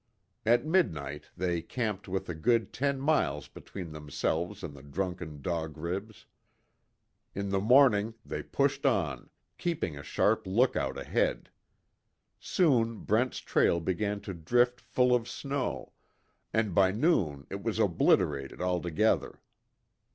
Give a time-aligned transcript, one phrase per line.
[0.47, 5.77] At midnight they camped with a good ten miles between themselves and the drunken Dog
[5.77, 6.25] Ribs.
[7.35, 9.29] In the morning they pushed on,
[9.59, 11.51] keeping a sharp lookout ahead.
[12.39, 15.93] Soon Brent's trail began to drift full of snow,
[16.51, 19.39] and by noon it was obliterated altogether.